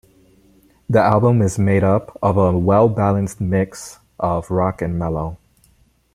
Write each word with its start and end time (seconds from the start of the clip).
The 0.89 0.99
album 0.99 1.43
is 1.43 1.59
made 1.59 1.83
up 1.83 2.17
of 2.23 2.35
a 2.35 2.57
well-balanced 2.57 3.39
mix 3.39 3.99
of 4.19 4.49
rock 4.49 4.81
and 4.81 4.97
mellow. 4.97 5.37